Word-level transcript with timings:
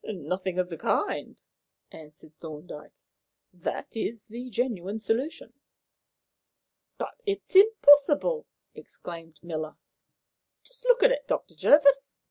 "Nothing 0.03 0.57
of 0.57 0.71
the 0.71 0.79
kind," 0.79 1.39
answered 1.91 2.33
Thorndyke. 2.39 2.93
"That 3.53 3.95
is 3.95 4.25
the 4.25 4.49
genuine 4.49 4.97
solution." 4.97 5.53
"But 6.97 7.21
it's 7.27 7.55
impossible!" 7.55 8.47
exclaimed 8.73 9.37
Miller. 9.43 9.75
"Just 10.63 10.85
look 10.85 11.03
at 11.03 11.11
it, 11.11 11.27
Dr. 11.27 11.53
Jervis." 11.53 12.15